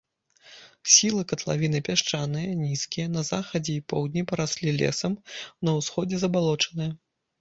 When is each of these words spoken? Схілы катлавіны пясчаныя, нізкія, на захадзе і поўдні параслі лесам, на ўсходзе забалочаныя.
Схілы 0.93 1.21
катлавіны 1.31 1.81
пясчаныя, 1.89 2.49
нізкія, 2.63 3.07
на 3.17 3.21
захадзе 3.31 3.71
і 3.75 3.85
поўдні 3.93 4.21
параслі 4.33 4.75
лесам, 4.81 5.13
на 5.67 5.71
ўсходзе 5.81 6.15
забалочаныя. 6.25 6.91